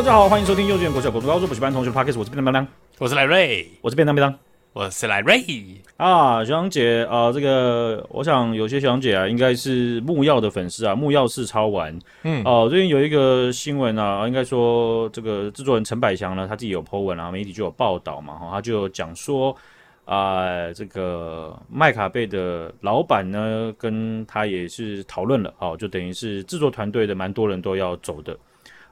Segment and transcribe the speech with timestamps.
[0.00, 2.66] 好，大家好，欢迎收听幼稚园、国小、国中、高中补习班同学的 Podcast，我是便当便当，
[2.98, 4.34] 我是赖瑞，我是便当便当，
[4.72, 5.44] 我是赖瑞。
[5.98, 19.54] 啊，学长姐啊、呃，这个我想有些学长姐啊，应该是木曜的粉丝啊，木曜是超玩，嗯，哦、呃，最近有一个新闻啊，应该说这个制作人陈百祥呢，他自己有 po 文啊，媒体就有报道嘛，哈，他就讲说。
[20.06, 28.36] 啊、呃，这个麦卡贝的老板呢，跟他也是讨论了，哦，就等于是制作团队的蛮多人都要走的，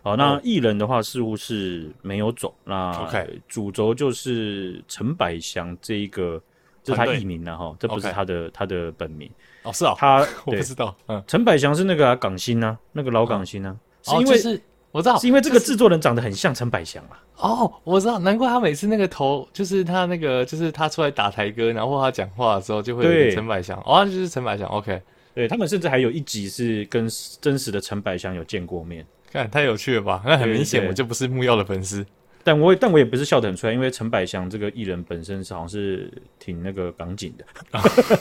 [0.02, 6.40] 好，那艺人的话似乎是没有走，那 OK，主轴就是陈百祥这一个，
[6.82, 9.30] 这是他艺名了哈，这不是他的、他的本名。
[9.64, 17.22] 哦，是啊、哦，他 我不知道，嗯，陈百祥是那个、啊、港星呢、啊，那个老港星呢、是因为、哦就是我知道，是因为这个制作人长得很像陈百祥啊。
[17.36, 23.78] 哦，我知道，难怪他每次那个头，就是他那个，就是他出来打台歌，然后他讲话的时候就会有陈百祥。
[23.84, 24.66] 哦，就是陈百祥。
[24.68, 25.02] OK，
[25.34, 27.06] 对他们甚至还有一集是跟
[27.40, 29.04] 真实的陈百祥有见过面。
[29.30, 30.22] 看太有趣了吧？
[30.24, 32.04] 那很明显我就不是木曜的粉丝。
[32.44, 37.44] 但我但我也不是笑得很出来，因为陈百祥这个艺人本身是好像是挺那个港警的。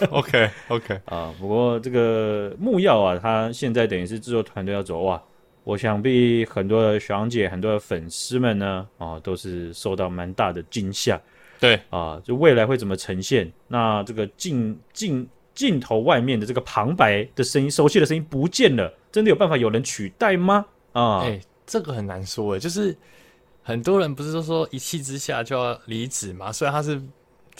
[0.10, 5.22] OK OK 啊，不过这个木曜啊，他现在等于是制作团队要走哇。
[5.64, 11.22] 我想必很多的学长姐、很多的粉丝们呢，啊，都是受到蛮大的惊吓。
[11.60, 13.52] 对啊，就未来会怎么呈现？
[13.68, 20.66] 那这个镜镜镜头外面的这个旁白的声音、熟悉的声音不见了，真的有办法有人取代吗？
[21.00, 22.96] 啊，哎、欸，这个很难说哎，就是
[23.64, 26.52] 很多人不是都说一气之下就要离职嘛？
[26.52, 27.02] 虽然他是。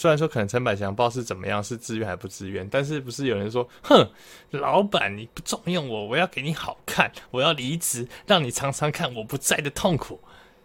[0.00, 4.08] 虽然说可能陈百祥不知道是怎么样，是自愿还不自愿，但是不是有人说，哼，
[4.52, 10.20] 老板你不重用我，我要给你好看，我要离职，让你尝尝看我不在的痛苦。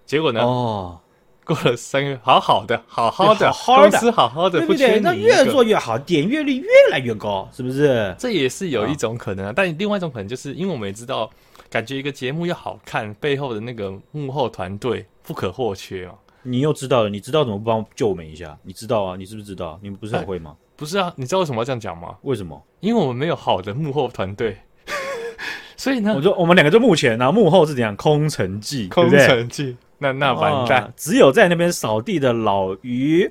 [0.05, 0.39] 结果呢？
[0.41, 0.99] 哦，
[1.43, 4.99] 过了三个月，好好的，好好的，好好的公司好好的，对不对？
[4.99, 8.15] 那越做越好，点阅率越来越高，是不是？
[8.19, 9.53] 这也是有一种可能啊。
[9.55, 11.27] 但另外一种可能就是，因为我们也知道，
[11.73, 16.15] 感觉一个节目要好看，背后的那个幕后团队不可或缺哦。
[16.43, 18.55] 你又知道了，你知道怎么不帮救我们一下？
[18.61, 19.15] 你知道啊？
[19.17, 19.79] 你是不是知道？
[19.81, 20.55] 你们不是很会吗？
[20.75, 22.15] 不是啊，你知道为什么要这样讲吗？
[22.21, 22.63] 为什么？
[22.79, 24.55] 因为我们没有好的幕后团队，
[25.75, 27.95] 所以呢，我说我们两个就目前，然后幕后是怎样？
[27.95, 33.27] 空城计，空城计，那那完蛋，哦，只有在那边扫地的老于，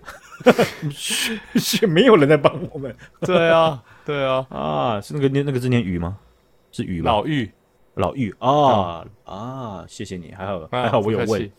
[1.61, 2.93] 却没有人在帮我们。
[3.21, 6.19] 对啊，对啊，啊，是那个念那个字念于吗？
[6.73, 7.49] 是于老于，
[7.95, 11.51] 老玉啊，嗯、啊，谢谢你，还好还好，我有问。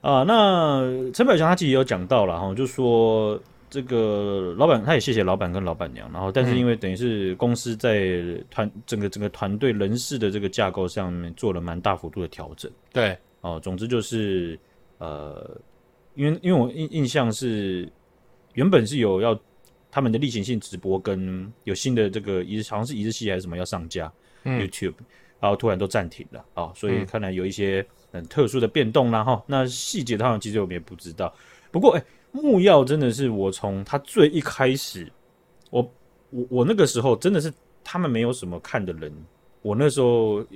[0.00, 8.10] 啊，那陈百强他自己也有讲到了哈，就说这个老板他也谢谢老板跟老板娘，然后但是因为等于是公司在
[8.50, 12.70] 团整个整个团队人事的这个架构上面做了蛮大幅度的调整。
[12.92, 14.58] 对，哦，总之就是
[14.98, 15.56] 呃，
[16.14, 17.88] 因为因为我印印象是
[18.54, 19.38] 原本是有要
[19.90, 24.94] 他们的例行性直播跟有新的这个一日好像是一日戏还是什么要上架、嗯、YouTube，
[25.42, 27.84] 然后突然都暂停了啊、哦，所以看来有一些。
[28.14, 31.34] 很特殊的变动啦哈，那细节当然其实我们也不知道。
[31.70, 35.10] 不过哎、欸，木曜真的是我从他最一开始，
[35.70, 35.80] 我
[36.28, 37.50] 我我那个时候真的是
[37.82, 39.10] 他们没有什么看的人，
[39.62, 40.46] 我那时候呃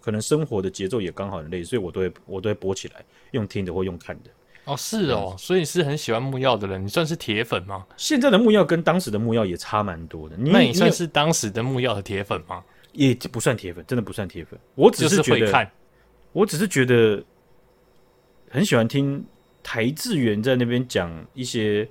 [0.00, 4.30] 可能生活的节奏也刚好很累，所以我都会我都会播起来用听的或用看的。
[4.64, 7.84] 哦，是哦，所以你是很喜欢木曜的人，你算是铁粉吗？
[7.98, 10.36] 现在的木曜跟当时的木曜也差蛮多的。
[10.38, 12.64] 你那你算是当时的木曜的铁粉吗？
[12.92, 14.58] 也不算铁粉，真的不算铁粉。
[14.74, 15.40] 我只是觉得。
[15.40, 15.70] 就是看
[16.32, 17.22] 我只是觉得
[18.48, 19.24] 很喜欢听
[19.62, 21.86] 台智源在那边讲一些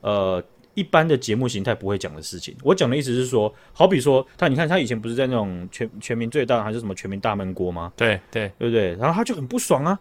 [0.00, 0.42] 呃
[0.74, 2.56] 一般的节目形态不会讲的事情。
[2.62, 7.92] 我讲的意思是说，好比说他，你看他以前不是在那种全全民最大还是什么全民大闷锅吗？
[7.96, 8.94] 对对对不对？
[8.96, 9.98] 然后他就很不爽啊，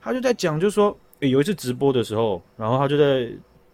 [0.00, 3.20] 他就在讲，就是说，诶，有一次直播的时候，然后他就在，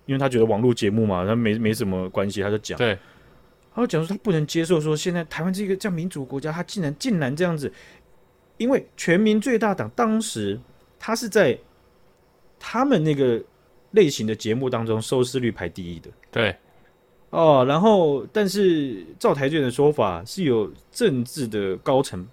[0.07, 2.99] 因为他觉得网络节目嘛，他没没什么关系，他就讲，对，
[3.75, 7.73] 他就讲说他不能接受说现在台湾这个这样民主国家，他竟然竟然这样子。
[8.59, 10.61] 因为全民最大党当时
[10.97, 11.59] 他是在
[12.61, 13.43] 他们那个
[13.91, 16.55] 类型的节目当中收视率排第一的，对，
[17.31, 22.25] 哦，然后但是照邰智源的说法是有政治的高层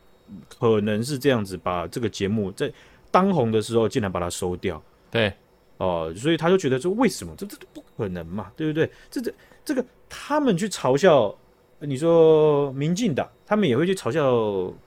[0.60, 2.72] 可能是这样子把这个节目在
[3.10, 4.80] 当红的时候竟然把它收掉，
[5.10, 5.34] 对，
[5.78, 8.88] 哦，所以他就觉得说为什么这这都不可能嘛，对不对？
[9.10, 9.34] 这这
[9.70, 11.36] 这个他们去嘲笑。
[11.82, 14.36] 你说民进党，他们也会去嘲笑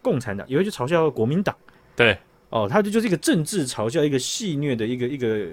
[0.03, 1.57] 共产党，也会去嘲笑国民党。
[1.97, 2.19] 对，
[2.51, 5.47] 哦，他就就是一个政治嘲笑，一个戏虐的一个一个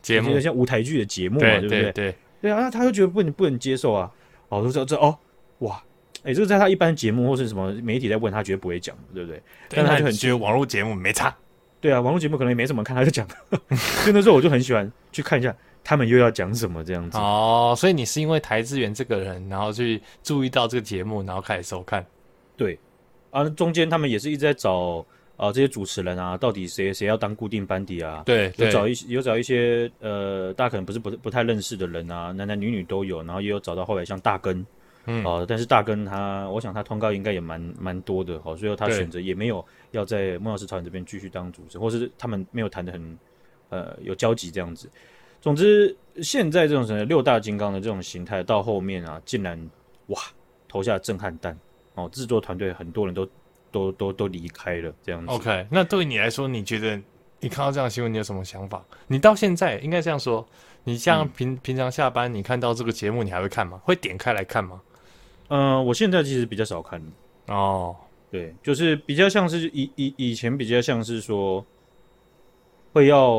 [0.00, 1.82] 节目，像舞台剧的节目嘛，对，对不对？
[1.82, 4.08] 对对，对啊，他就觉得不能不能接受啊。
[4.48, 5.18] 哦，说这这哦，
[5.58, 5.82] 哇，
[6.22, 9.42] 哎，这个在他一般节目或是什么媒体在问他，绝对不会讲，对不对？
[9.70, 11.36] 但他就很觉得网络节目没差。
[11.80, 13.26] 对啊，网络节目可能也没怎么看，他就讲。
[13.74, 15.52] 所以那时候我就很喜欢去看一下。
[15.82, 17.74] 他们又要讲什么这样子哦？
[17.76, 22.04] 所以你是因为台资源这个人，然后去注意到这个节目，然后开始收看。
[22.56, 22.78] 对
[23.30, 25.04] 啊，中间他们也是一直在找
[25.36, 28.22] 啊，这些主持人啊，到底谁谁要当固定班底啊？
[28.26, 34.64] 对，有找一些有找一些呃，大家可能不是不不太认识的人啊，男男女女都有，然后也有找到后来像大根，
[35.06, 43.18] 嗯，哦、呃，但是大根他，我想他通告应该也蛮蛮多的，好、哦，所以他选择也没有要在木曜4超人这边继续当主持，或是他们没有谈的很
[43.70, 44.90] 呃有交集这样子。
[45.40, 49.70] 总之，现在这种什么六大金刚的这种形态，到后面啊，竟然
[50.06, 50.20] 哇
[50.68, 51.58] 投下震撼弹
[51.94, 53.28] 哦，制作团队很多人都。
[53.72, 55.32] 都都都离开了，这样子。
[55.32, 57.00] OK，那对于你来说，你觉得
[57.38, 58.84] 你看到这样的新闻，你有什么想法？
[59.06, 60.44] 你到现在应该这样说，
[60.82, 63.80] 你像平、嗯、平常下班，你看到这个节目，你还会看吗？
[63.84, 64.82] 会点开来看吗？
[65.50, 67.00] 嗯、呃，我现在其实比较少看。
[67.46, 67.94] 哦，
[68.28, 71.64] 对，就是比较像是以以以前比较像是说，
[72.92, 73.30] 会要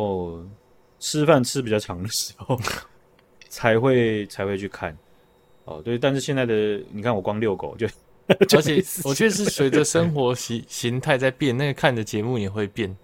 [1.01, 2.57] 吃饭吃比较长的时候
[3.49, 4.97] 才会才会去看。
[5.65, 7.85] 哦，对，但是现在的你看，我光遛狗就。
[8.55, 12.95] 而且我确实是随着生活形形态在变，那个看的节目也会变。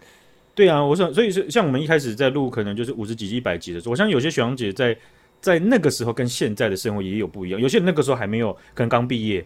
[0.55, 4.97] 对啊，我想，所以是像我们一开始在录，可能就是五十几集、一百集的时候，我相信有些学长姐在
[5.41, 7.59] 在那个时候跟现在的生活也有不一样。
[7.59, 9.41] 有些人那个时候还没有，可能刚毕业，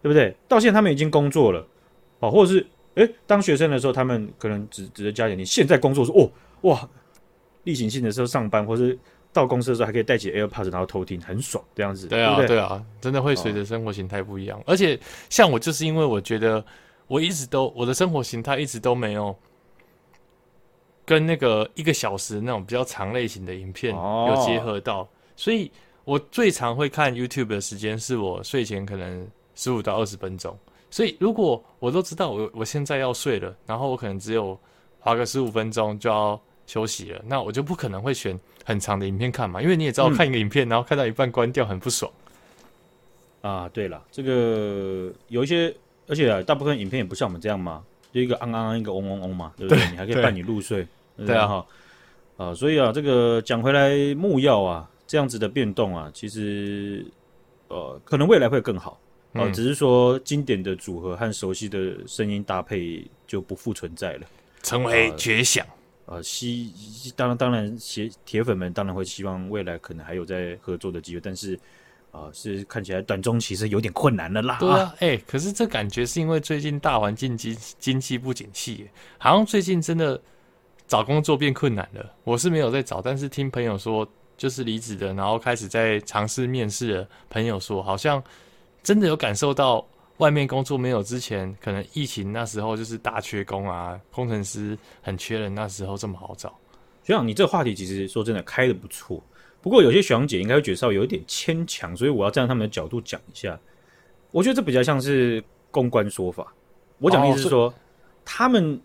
[0.00, 0.34] 对不对？
[0.46, 1.66] 到现在他们已经工作了，
[2.20, 5.38] 哦，或者是诶，当学生的时候，他们可能只只是加点。
[5.38, 6.30] 你现在工作说哦
[6.62, 6.88] 哇，
[7.68, 8.98] 例行性的时候上班，或是。
[9.30, 12.08] 到公司的时候还可以带起 AirPods，然后偷听，很爽这样子。
[12.08, 14.58] 对啊，对，对，对啊，真的会随着生活形态不一样。
[14.60, 14.62] 哦。
[14.66, 14.98] 而且
[15.28, 16.64] 像我，就是因为我觉得
[17.06, 19.36] 我一直都我的生活形态一直都没有
[21.04, 25.70] 跟那个一个小时那种比较长类型的影片有结合到，哦，所以
[26.04, 30.58] 我最常会看 YouTube 的时间是我睡前可能十五到二十分钟。
[30.90, 34.58] 所以如果我都知道我我现在要睡了，然后我可能只有
[34.98, 42.12] 花个十五分钟就要休息了，那我就不可能会选很长的影片看嘛，因为你也知道，看一个影片，嗯、然后看到一半关掉，很不爽。
[43.40, 45.74] 啊，对了，这个有一些，
[46.06, 47.82] 而且啊，大部分影片也不像我们这样嘛，
[48.12, 49.82] 就一个昂昂，一个嗡嗡嗡嘛，对不对？
[49.82, 50.86] 对，你还可以伴你入睡。
[51.16, 51.66] 对，对，啊，哈，
[52.36, 57.02] 啊，所以啊，这个讲回来，木曜啊，这样子的变动啊，其实
[57.68, 59.00] 呃，可能未来会更好
[59.32, 64.26] 啊，嗯、只是说经典的组合和熟悉的声音搭配就不复存在了，
[64.62, 65.64] 成为绝响。
[65.64, 65.77] 啊
[66.10, 66.72] 呃，希
[67.14, 71.54] 当然当然，铁铁粉们当然会希望未来可能还有在合作的机会，但是
[72.10, 74.56] 啊、呃，是看起来短中期是有点困难的啦。
[74.58, 78.88] 对啊，哎、可是这感觉是因为最近大环境经经济不景气，
[79.18, 80.18] 好像最近真的
[80.86, 82.10] 找工作变困难了。
[82.24, 88.24] 我是没有在找，但是听朋友说，就是离职的，然后开始在尝试面试的朋友说，好像
[88.82, 89.86] 真的有感受到。
[90.18, 96.56] 外面工作没有之前，可能疫情那时候就是大缺工啊，工程师很缺人，那时候这么好找。
[97.04, 99.22] 学长，你这个话题其实说真的开的不错，
[99.62, 103.58] 不过有些学长姐应该会觉得稍微有一点牵强，所以我要站在他们的角度讲一下。
[104.30, 106.52] 我觉得这比较像是公关说法。
[106.98, 107.74] 我讲的意思是说，哦、
[108.24, 108.80] 他们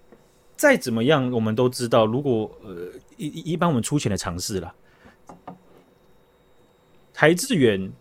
[0.55, 4.73] 再怎么样，我们都知道，如果呃一一般我们出钱的尝试了，
[7.11, 7.91] 台智远。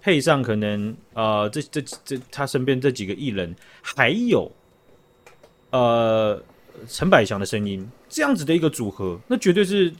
[0.00, 4.50] 配上可能呃，这这这他身边这几个艺人，还有
[5.70, 6.40] 呃
[6.86, 9.92] 陈百祥的声音，这样子的一个组合，那绝对是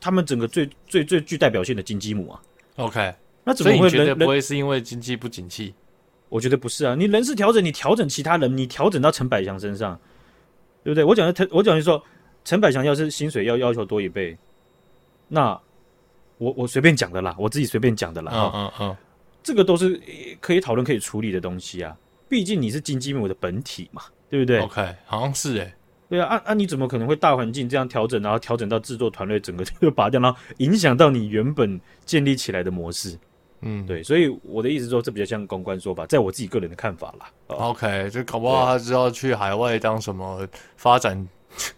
[0.00, 2.42] 他们整个最最最具代表性的金鸡母啊。
[2.76, 5.74] OK，那怎么会人不会是因为经济不景气？
[6.28, 9.98] 我觉得不是啊，你人事调整，你调整其他人，你调整到陈百祥身上，
[10.82, 11.04] 对不对？
[11.04, 12.02] 我讲的他，我讲的是说，
[12.44, 14.36] 陈百祥要是薪水要要求多一倍，
[15.28, 15.58] 那
[16.38, 18.32] 我我随便讲的啦，我自己随便讲的啦。
[18.34, 18.96] 嗯嗯嗯。
[19.44, 20.00] 这个都是
[20.40, 21.96] 可以讨论、可以处理的东西啊。
[22.28, 25.72] 毕竟你是金鸡母的本体嘛，对不对？OK，好像是哎。
[26.06, 26.54] 对啊，啊啊！
[26.54, 33.18] 你怎么可能会大环境这样调整，然后调整到制作团队整个就拔掉，然后影响到你原本建立起来的模式？
[33.62, 34.02] 嗯，对。
[34.02, 37.30] 所以我的意思说，这比较像公关说法，在我自己个人的看法啦。
[37.48, 40.46] OK，就搞不好他知道去海外当什么
[40.76, 41.26] 发展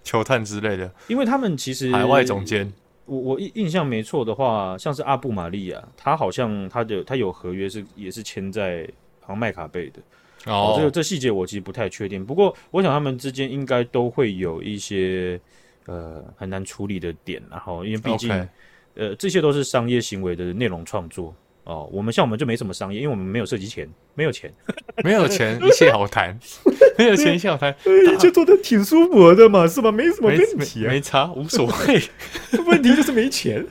[0.03, 2.71] 球探之类的，因为他们其实海外总监。
[3.07, 8.87] 我我印印象没错的话，像是阿布玛利亚，他好像他的他有合约是也是签在
[9.21, 10.01] 好像麦卡贝的
[10.53, 12.25] 哦，这个这细节我其实不太确定。
[12.25, 15.41] 不过我想他们之间应该都会有一些
[15.87, 18.49] 呃很难处理的点，然后因为毕竟 Okay.
[18.95, 21.35] 呃这些都是商业行为的内容创作。
[21.67, 24.53] 哦，我们像我们就没什么商业，因为我们没有涉及钱，没有钱，
[25.03, 26.39] 没有钱， 一切好谈，
[26.97, 27.75] 没有钱一切好谈，
[28.21, 29.91] 就做的挺舒服的嘛，是吧？
[29.91, 32.03] 没什么问题、啊没，没差，无所谓。
[32.67, 33.67] 问题就是没钱。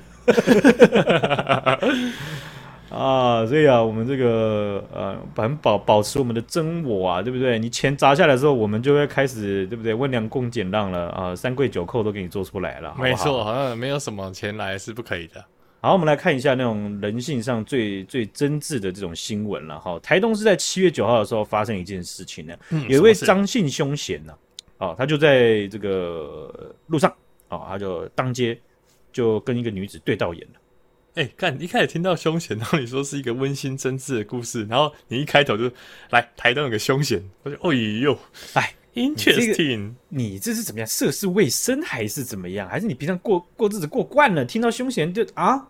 [2.89, 7.57] 啊，所以啊，我们这个呃，很保保持我们的真我啊，对不对？
[7.57, 9.93] 你钱砸下来之后，我们就会开始，对不对？
[9.93, 15.43] 温良恭俭让了啊，三跪九叩都给你做出来了，没错，好像没有什么钱来是不可以的。
[15.86, 20.00] 好，我们来看一下那种人性上最最真挚的这种新闻了哈。
[20.00, 24.34] 台东是在七月九号的时候发生一件事情呢，嗯、有一位张姓凶嫌呢，
[24.80, 27.15] 啊，好，他就在这个路上，
[27.50, 28.60] 哦，他就当街
[29.13, 30.60] 就跟一个女子对到眼了。
[31.18, 35.72] 哎、欸，看一开始听到凶嫌，然后你说是一个温馨真挚的故事，然后你一开头就
[36.10, 38.18] 来台东有个凶嫌，我就哦呦，
[38.54, 40.88] 哎，interesting，你，这个、你这是怎么样？
[40.88, 42.68] 涉世未深还是怎么样？
[42.68, 45.63] 还是你平常过过日子过惯了，听到凶嫌就啊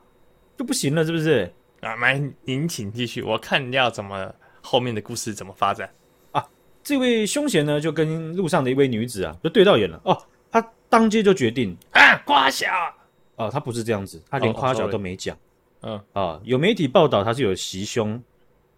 [0.57, 1.51] 就不行了，是不是？
[1.81, 5.89] 啊，来，您请继续，我看要怎么后面的故事怎么发展
[6.31, 6.43] 啊？
[6.83, 10.17] 这位凶嫌呢，就跟路上的一位女子啊，就对到眼了哦，
[10.49, 12.67] 他当街就决定啊，夸小。
[13.35, 15.37] 哦，他不是这样子，他连夸小都没讲。
[15.81, 18.19] 嗯、oh, 啊，有媒体报道他是有袭胸，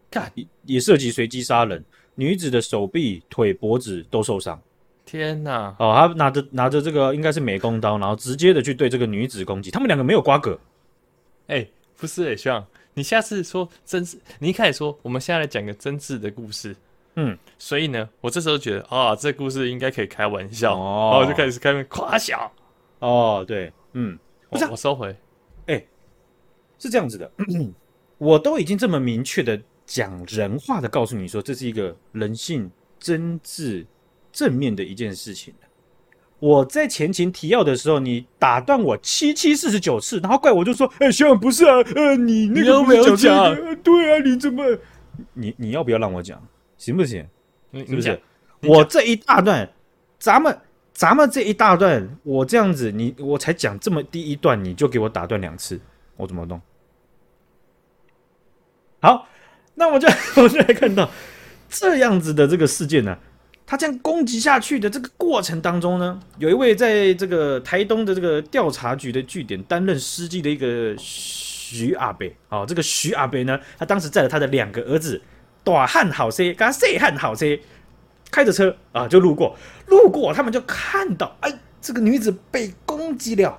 [0.09, 0.29] 看
[0.65, 1.81] 也涉及随机杀人，
[2.15, 4.59] 女子的手臂、腿、脖子都受伤。
[5.05, 5.73] 天哪！
[5.79, 9.71] 哦，他拿着拿着这个应该是美工刀，然后直接的去对这个女子攻击。
[9.71, 10.59] 他们两个没有瓜葛。
[11.47, 16.75] 哎、欸，不是哎、欸，希望你下次说真挚，你一开始说我们现在来讲个真挚的故事。
[17.15, 22.51] 嗯，所以呢，我这时候觉得啊、哦，这故事应该可以开玩笑，哦、然后我就开始开始夸小。
[22.99, 24.17] 哦，对，嗯。
[24.49, 25.09] 不是、啊，我收回。
[25.65, 25.87] 哎、欸，
[26.79, 27.29] 是这样子的，
[28.17, 33.85] 我都已经这么明确的讲人话的告诉你说，这是一个人性真挚
[34.31, 35.53] 正面的一件事情。
[36.39, 44.63] 我在前情提要的时候，你打断我七七四十九次，然后怪我就说：“哎、欸，学长不是啊，呃，你那个不要讲、这个、对啊，你怎么？
[45.33, 46.41] 你你要不要让我讲？
[46.77, 47.25] 行不行？
[47.73, 48.19] 是不是？
[48.61, 49.69] 我这一大段，
[50.19, 50.57] 咱们。”
[50.97, 55.79] 咱们这一大段，我这样子，你我才讲这么第一段，你就给我打断两次，
[56.15, 56.59] 我怎么弄？
[58.99, 59.27] 好，
[59.75, 60.07] 那我就
[60.41, 61.07] 我就来看到
[61.69, 63.19] 这样子的这个事件呢、啊，
[63.67, 75.21] 他这样攻击下去的这个过程当中呢，有一位在这个台东的这个调查局的据点担任司机的一个徐阿伯，哦，这个徐阿伯呢，他当时载了他的两个儿子，
[75.63, 77.45] 大汉好车，跟细汉好车。
[78.29, 79.55] 开着车啊，就路过，
[79.87, 83.57] 路过，他们就看到，哎，这个女子被攻击了，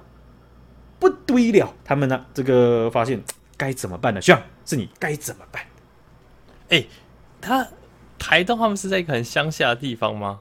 [0.98, 3.18] 不对了，他们呢，这个发现
[3.56, 4.20] 该怎么办呢？
[4.20, 5.62] 像是你该怎么办？
[6.68, 6.84] 哎，
[7.40, 7.66] 他
[8.18, 10.40] 台东他们是在一个很乡下的地方吗？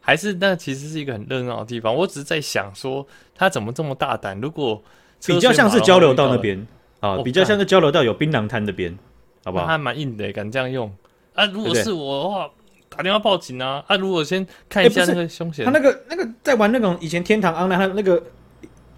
[0.00, 1.94] 还是那其实是一个很热闹的地方？
[1.94, 4.38] 我只是在想说，他怎么这么大胆？
[4.40, 4.82] 如果
[5.26, 6.66] 比较像是交流道那边
[7.00, 8.98] 啊，比较像是交流道有槟榔摊那边，
[9.44, 9.66] 好不好？
[9.66, 10.94] 还蛮硬的，敢这样用
[11.34, 11.46] 啊？
[11.46, 12.50] 如果是我的话。
[12.96, 13.82] 打电话报警啊！
[13.88, 18.22] 啊，如果先看一下那个凶嫌，他那个那个在玩那种以前天堂 online，他那个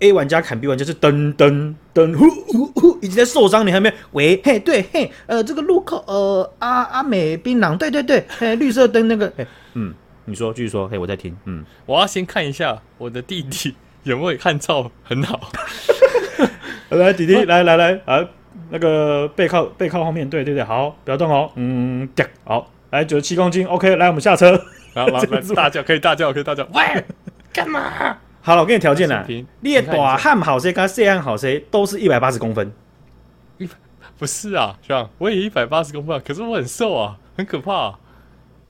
[0.00, 9.94] A 玩家砍 B 玩家是噔噔噔呼呼呼，已经在受伤，你还没喂嘿对嘿呃这个路口呃阿阿美槟榔对对对嘿绿色灯那个嘿嗯
[10.26, 15.50] 你说继续说嘿我在听嗯我要先看一下我的弟弟有没有看照很好，
[16.90, 18.24] 来弟弟来来来啊
[18.70, 22.08] 那个背靠背靠后面对对对好不要动哦嗯
[22.44, 22.70] 好。
[22.90, 24.58] 来九十七公斤，OK，来我们下车，
[24.94, 27.04] 然后 来来大叫，可以大叫，可以大叫，喂，
[27.52, 28.16] 干嘛？
[28.46, 29.26] 好了，我给你条件了，
[29.58, 32.72] 你短大汉好些，跟细汉好些，都是一百八十公分。
[34.16, 37.98] 不是啊，这样我也一百八十公分，可是我很瘦啊，很可怕、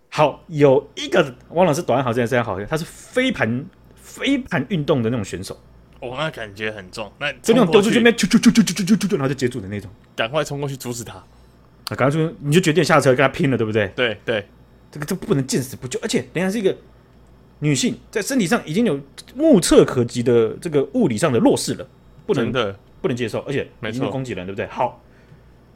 [0.08, 5.54] 好，有一个汪老师短好些，细汉好些，他是飞盘飞盘运动的那种选手。
[6.00, 11.22] 我、哦、那感觉很重，那就那种丢出去，那啾啾啾啾啾啾啾啾，然后就接住的那种，赶快冲过去阻止他，
[11.94, 13.88] 赶、快冲，你就决定下车跟他拼了，对不对？
[13.88, 14.48] 对对，
[14.90, 16.74] 这个这不能见死不救，而且人家是一个
[17.60, 19.00] 女性，在身体上已经有
[19.34, 21.88] 目测可及的这个物理上的弱势了，
[22.26, 24.66] 不能的不能接受，而且已经攻击人，对不对？
[24.66, 25.02] 好，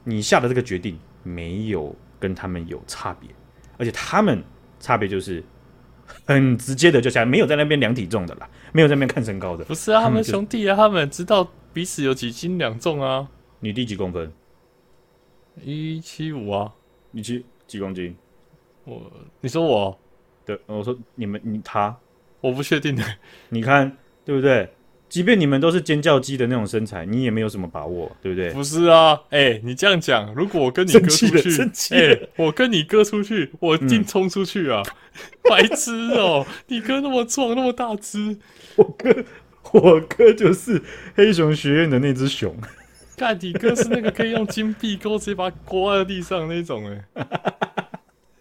[0.05, 3.31] 你下的这个决定没有跟他们有差别，
[3.79, 4.43] 而且他们
[4.79, 5.43] 差别就是
[6.27, 13.29] 很直接的就下来，没有在那边量体重的啦，没有在那边看身高的，不是啊，他们兄弟啊，他们知道彼此有几斤两重啊，
[13.61, 14.31] 你弟几公分？
[15.63, 16.73] 一七五啊，
[17.13, 18.17] 一七几公斤？
[18.85, 19.11] 我
[19.41, 19.99] 你说我，
[20.57, 21.97] 对，我说你们你他，
[22.41, 23.05] 我不确定的。
[23.51, 24.69] 你看对不对？
[25.09, 28.51] 即便你们都是尖叫鸡的那种身材，你也没有什么把握，对不对？
[28.51, 34.83] 不是啊，哎、欸，你这样讲，如果我跟你哥出去，哎、欸，我跟你哥出去，我一定冲出去啊！
[34.87, 34.95] 嗯、
[35.51, 38.39] 白痴哦、喔，你哥那么壮，那么大只，
[38.77, 39.25] 我哥，
[39.73, 40.81] 我哥就是
[41.17, 42.55] 黑熊学院的那只熊。
[43.17, 47.27] 看你哥是那个可以用金币钩直接把它刮在地上那种哎，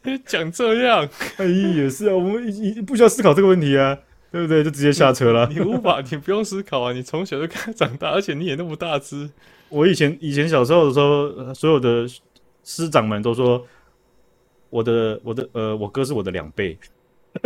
[0.26, 3.98] 讲这样，哎也是啊，我们一不需要思考这个问题啊，
[4.32, 4.64] 对不对？
[4.64, 5.48] 就直接下车了。
[5.52, 9.30] 你无法，你不用思考啊，你从小就看他长大，而且你也那么大只。
[9.70, 12.06] 我以前以前小时候的时候，所有的
[12.64, 13.66] 师长们都说，
[14.70, 16.78] 我的我的呃，我哥是我的两倍。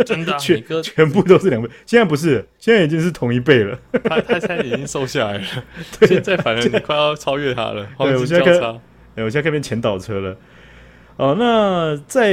[0.06, 1.68] 真的、啊，全全部都是两倍。
[1.84, 3.78] 现在不是，现在已经是同一倍了。
[4.04, 5.44] 他他现在已经瘦下来了。
[6.00, 7.86] 对，现在反而你快要超越他了。
[7.98, 8.80] 对，我现在看，
[9.16, 10.34] 哎，我现在看变前导车了。
[11.16, 12.32] 哦，那在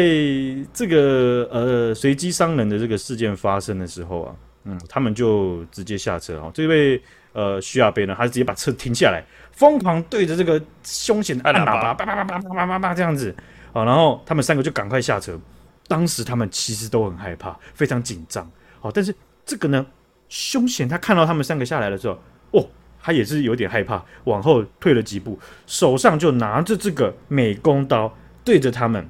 [0.73, 6.51] 这个呃随机伤人的这个事件发生的时候啊，嗯，他们就直接下车哦。
[6.51, 7.01] 这位
[7.33, 13.33] 呃徐亚贝呢，他直接把车停下来，疯狂对着这个凶险的按喇叭，叭叭叭叭叭叭叭这样子
[13.71, 15.39] 啊，然后他们三个就赶快下车。
[15.87, 18.49] 当时他们其实都很害怕，非常紧张。
[18.79, 19.13] 好，但是
[19.45, 19.85] 这个呢，
[20.27, 22.17] 凶险他看到他们三个下来的时候，
[22.51, 22.67] 哦，
[22.99, 28.11] 他也是有点害怕，往后退了几步，手上就拿着这个美工刀
[28.43, 29.07] 对着他们。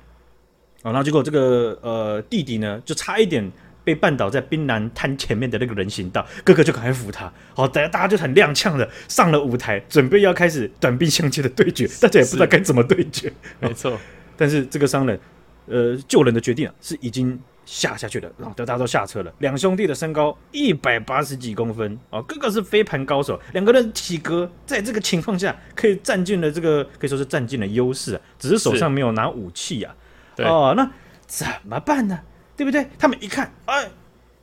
[0.84, 3.52] 然后结果这个呃弟弟呢，就差一点
[3.84, 7.32] 被绊倒在槟榔摊前面的那个人行道，哥哥就赶快扶他。
[7.54, 13.32] 好，大家大家就很踉跄的上了舞台，准备要开始短兵相接的对决，大家也不知道该怎么对决。
[13.60, 13.98] 没错，
[14.36, 15.20] 但是这个商人。
[15.68, 19.34] 呃，救人的决定啊，是已经下下去了，然后大家都下车了。
[19.40, 29.96] 两兄弟的身高一百八十几公分啊，哥哥是飞盘高手，两个人体格在这个情况下可以占尽了这个可以说是占尽了优势啊，只是手上没有拿武器啊。
[30.40, 30.92] 哦，那
[31.28, 32.20] 怎么办呢？
[32.58, 32.88] 对不对？
[33.00, 33.90] 他们一看，哎，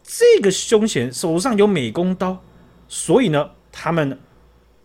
[0.02, 2.42] 这个凶险手上有美工刀，
[2.88, 4.18] 所以呢，他们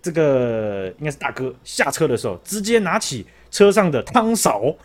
[0.01, 4.75] 这个应该是大哥下车的时候，直接拿起车上的汤勺。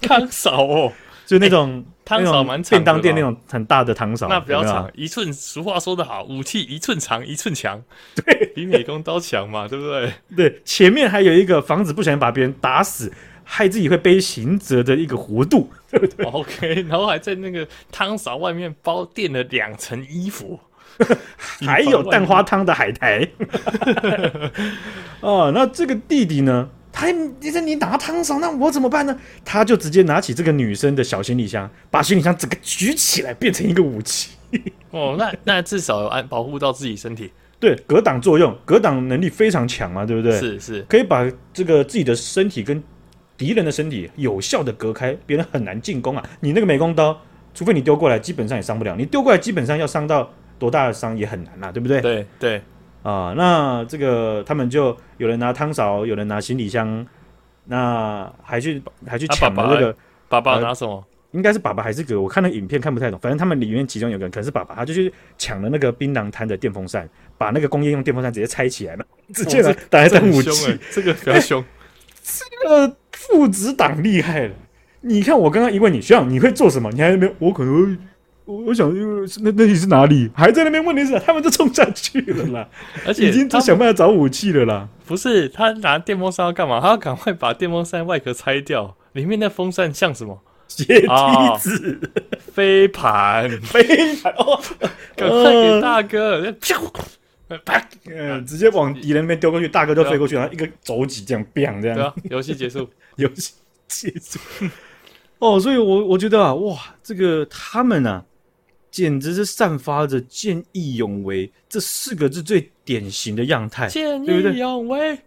[0.00, 0.92] 汤勺哦，
[1.28, 5.30] 就那种汤勺蛮长，便当店那种很大的汤勺，那比较长，一寸。
[5.30, 7.82] 俗话说得好，武器一寸长，一寸强，
[8.14, 10.10] 对，比美工刀强嘛，对不对？
[10.34, 13.12] 对，前面还有一个防止不小心把别人打死，
[13.44, 20.58] 害自己会背刑责的一个弧度，对不对？OK，然后还在那个汤勺外面包垫了两层衣服，
[21.66, 23.28] 还有蛋花汤的海苔。
[25.20, 26.70] 哦，那这个弟弟呢？
[26.98, 29.16] 他你说你拿汤勺，那我怎么办呢？
[29.44, 34.30] 他就直接拿起这个女生的小行李箱，把行李箱整个举起来，变成一个武器。
[34.90, 40.36] 哦，那那至少有安保护到自己身体，对，格挡作用，格挡能力非常强嘛，对不对？
[40.40, 42.82] 是是，可以把这个自己的身体跟
[43.36, 46.24] 敌人的身体有效的隔开，别人很难进攻啊。
[46.40, 47.16] 你那个美工刀，
[47.54, 48.96] 除非你丢过来，基本上也伤不了。
[48.96, 52.00] 你丢过来，基本上要伤到多大的伤也很难啊，对不对？
[52.00, 52.60] 对对。
[53.02, 57.06] 啊，那这个他们就有人拿汤勺，有人拿行李箱，
[57.64, 59.94] 那还去还去抢了那个
[60.28, 61.04] 爸爸拿什么？
[61.32, 62.20] 应该是爸爸还是哥？
[62.20, 70.78] 我看那影片看不太懂，反正他们里面其中有个人可能是爸爸，他就去抢了那个槟榔摊的电风扇，把那个工业用电风扇直接拆起来了，直接拿打来当武器。
[70.90, 71.64] 这个比较凶，
[72.22, 74.54] 这个父子党厉害了。
[75.02, 76.90] 你看我刚刚一问你学长你会做什么？
[76.92, 77.98] 你还没有，我可能会。
[78.48, 78.90] 我我想，
[79.42, 80.30] 那那里是哪里？
[80.34, 80.82] 还在那边？
[80.82, 82.66] 问题是，他们就冲下去了啦，
[83.06, 84.88] 而且已经在想办法找武器了啦。
[85.06, 86.80] 不是，他拿电风扇要干嘛？
[86.80, 90.40] 他要赶快把电风扇外壳拆掉，里面那风扇像什么？
[90.66, 91.06] 鞋梯
[91.58, 92.08] 子、哦、
[92.52, 94.58] 飞盘、 飞盘哦！
[95.14, 96.40] 赶快给大哥！
[96.52, 96.76] 啪、
[97.48, 97.58] 呃！
[97.64, 97.82] 啪！
[98.10, 101.96] 嗯，直接往敌人那边丢过去，大哥就飞过去，然后一个肘击这样，bang 这样。
[101.96, 103.52] 对啊，游戏结束，游戏
[103.88, 104.38] 结束。
[105.38, 108.24] 哦，所以我我觉得啊，哇，这个他们呢、啊。
[108.90, 115.18] 简直是散发着见义勇为这四个字最典型的样态，见义勇为，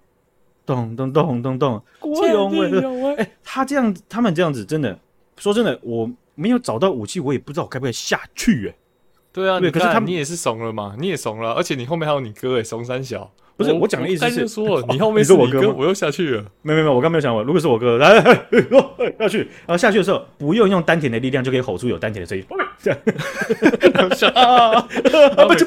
[0.66, 1.84] 咚咚咚咚咚，
[2.16, 3.16] 见义勇为。
[3.16, 5.00] 哎，他这样，他们这样子，真的，
[5.38, 8.68] 说真的，我没有找到武器，我也不知道我该不该下去。
[8.70, 8.76] 哎，
[9.32, 13.32] 对啊，对，可是他们，你也是怂了嘛，你也怂了，而且你后面还有你哥，哎，怂三小。
[13.58, 16.44] 不是我讲的意思是，说 你后面是我哥，我又下去了。
[16.62, 18.22] 没有没有，我刚没有想过，如果是我哥， 来
[19.20, 22.44] 下去，然后下去的时候不用用丹田的力量就可以吼出有丹田的声音。
[22.84, 23.00] 这样
[24.34, 24.88] 啊啊！
[25.48, 25.66] 没事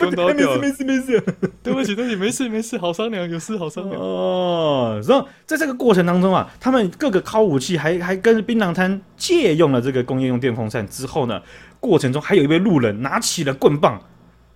[0.59, 1.23] 没事没事，
[1.63, 5.01] 对不起对不起，没事没事，好商量，有事好商量哦。
[5.07, 11.41] 然后在这个过程当中啊，他们各个靠武器，还还跟槟榔摊借用了这个工业用电风扇之后呢，
[11.79, 14.03] 过程中还有一位路人拿起了棍棒，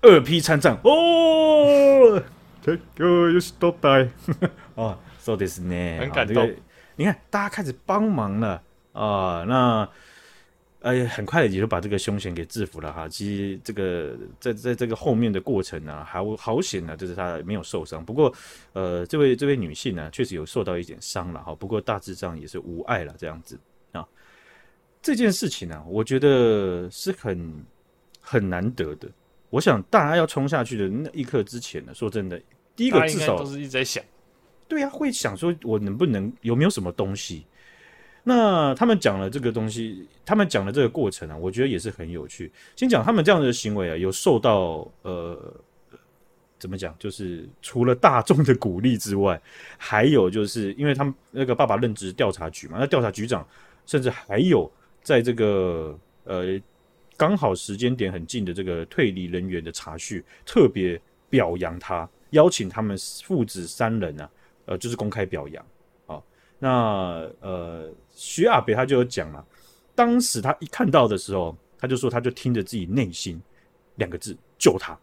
[0.03, 2.21] 二批参战哦。
[2.97, 4.09] 又又是倒带
[4.75, 6.43] 哦，说的是呢，很感动。
[6.43, 6.61] 哦这个、
[6.97, 9.89] 你看，大家开始帮忙了啊、呃，那
[10.81, 13.09] 哎，很快的也就把这个凶险给制服了哈。
[13.09, 18.05] 其实这个在在这个后面的过程呢、啊，好好险呢，就是他没有受伤。
[18.05, 18.33] 不过
[18.73, 21.55] 呃，这位这位女性呢，确实有受到一点伤了哈。
[21.55, 23.59] 不过大致上也是无碍了这样子
[23.93, 24.07] 啊。
[25.03, 27.65] 这件事情呢、啊，我觉得是很
[28.21, 29.09] 很难得的。
[29.51, 32.41] 我想大家要冲下去的那一刻之前呢，说真的。
[32.79, 34.01] 第一个至少都是一直在想，
[34.69, 37.45] 对呀、啊，会想说我能不能有没有什么东西？
[38.23, 42.53] 那他们讲了这个东西，他们讲的这个过程啊，我觉得也是很有趣。
[42.77, 45.53] 先讲他们这样的行为啊，有受到呃
[46.57, 46.95] 怎么讲？
[47.01, 49.41] 就是除了大众的鼓励之外，
[49.77, 53.45] 还有就是因为他们那个爸爸任职调查局嘛，那调查局长
[53.87, 54.71] 甚至还有
[55.03, 56.61] 在这个呃
[57.17, 62.09] 刚好时间点很近的这个退离人员的查叙，特别表扬他。
[62.31, 64.31] 邀请他们父子三人呢、啊，
[64.67, 65.65] 呃，就是公开表扬，
[66.07, 66.25] 好，
[66.59, 69.45] 那呃，徐亚北他就有讲了，
[69.95, 73.41] 当时他一看到的时候，他就说他就听着自己内心
[73.97, 74.99] 两个字救他。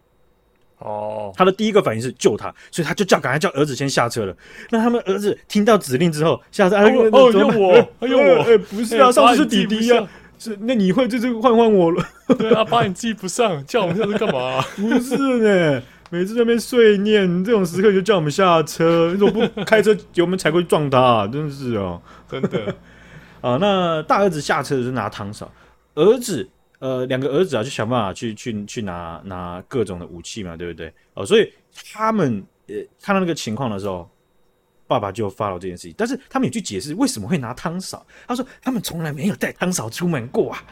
[0.79, 4.35] 哦，他的第一个反应是救他，所以他就叫赶快叫儿子先下车了。
[4.69, 10.05] 那他们儿子听到指令之后下车，哎呦，哦，用我，哎呦我，哎，不是啊，上次是弟弟呀，
[10.37, 12.05] 是那你会这次换换我了？
[12.37, 14.61] 对啊，把你记不上，叫我们下车干嘛？
[14.75, 15.81] 不是呢。
[16.11, 19.11] 每次在那边碎念，这种时刻就叫我们下车。
[19.11, 21.01] 你怎么不开车油门踩过去撞他？
[21.01, 21.27] 啊？
[21.27, 22.73] 真是哦，真的
[23.41, 23.57] 啊！
[23.59, 25.51] 那大儿子下车是拿汤勺，
[25.95, 30.87] 儿子呃两个儿子啊就想办法去去去拿拿各种的武器嘛，对不对？
[31.15, 31.51] 哦、啊，所以
[31.93, 34.07] 他们呃看到那个情况的时候，
[34.85, 38.05] 爸爸就发了这件事情，但是他们也去解释为什么会拿汤勺。
[38.27, 40.63] 他说他们从来没有带汤勺出门过啊！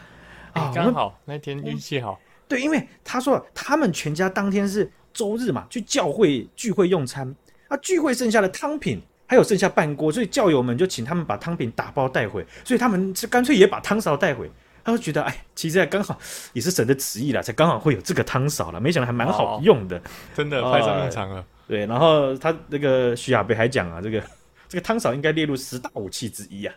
[0.52, 4.88] 啊，刚好那天运气好，对，因为他说他们全家当天是。
[5.14, 7.34] 周日嘛，去教会聚会用餐，
[7.68, 14.50] 啊，聚会剩下的汤品还有剩下半锅，所以教友们就请他们把汤品打包带回，所以他们是干脆也把汤勺带回。
[14.86, 16.18] 他就觉得，哎，其实刚好
[16.52, 20.02] 也是神的旨意啦，才刚好会有这个汤勺了，没想到还蛮好用的，哦、
[20.34, 21.42] 真的派上用场了。
[21.66, 24.22] 对，然后他那个徐亚北还讲啊，这个
[24.68, 26.74] 这个汤勺应该列入十大武器之一啊，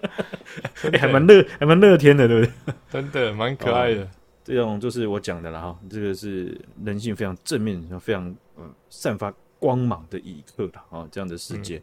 [0.90, 2.74] 哎，还蛮乐还蛮乐天的，对不对？
[2.90, 4.00] 真的蛮可爱的。
[4.04, 4.08] 哦
[4.48, 11.82] 这种就是我讲的了哈，这个是人性非常正面、非常呃散发光芒的一刻了啊，这样的世界，嗯、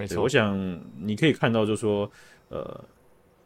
[0.00, 0.22] 没错。
[0.22, 2.08] 我想你可以看到，就是说，
[2.50, 2.84] 呃，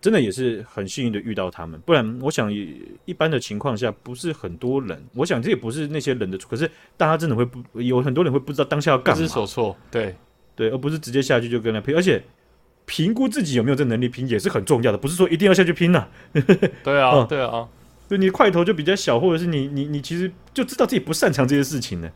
[0.02, 10.14] 真的也是很幸运的遇到他们，不然我想一般的情况下不是很多人，我想这也不是那些人的错，可是大家真的会不有很多人会不知道当下要干嘛，不知所措，对
[10.54, 12.22] 对，而不是直接下去就跟他拼，而且
[12.84, 16.10] 评估自己有没有这能力拼也是很重要的，不是说一定要下去拼呐、 啊。
[16.84, 17.66] 对啊，对啊。
[18.08, 22.10] 对，你块头就比较小，或者是你你你其实就知道自己不擅长这些事情呢，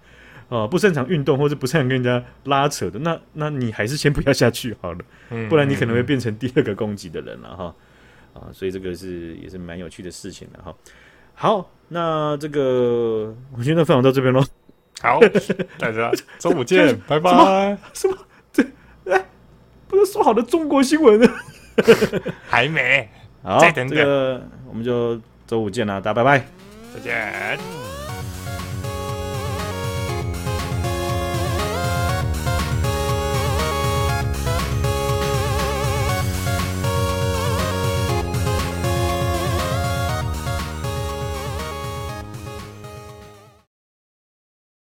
[0.49, 4.99] 啊，不擅长运动，或者不擅长跟人家拉扯的，那那你还是先不要下去好了，
[5.51, 7.75] 不然你可能会变成第二个攻击的人了哈，
[8.33, 10.75] 啊，所以这个是也是蛮有趣的事情的哈。
[11.35, 14.43] 好，那这个我今天分享到这边喽，
[15.03, 15.21] 好，
[15.79, 17.77] 大家 周五见，拜拜。
[17.93, 18.17] 什么？
[18.51, 18.65] 这
[19.11, 19.27] 哎，
[19.89, 21.29] 不是说好的中国新闻呢？
[22.49, 23.11] 还没，
[23.45, 25.21] 好，再等等，这个我们就。
[25.53, 26.47] 周五见啦，大家拜拜，
[26.95, 28.02] 再见。